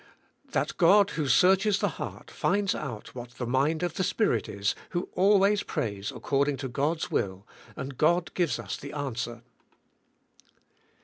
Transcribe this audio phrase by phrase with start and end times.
[0.53, 4.73] That God who searches the heart finds out what the mind of the Spirit is
[4.89, 9.43] who always prays according to God's will and God gives us the answer.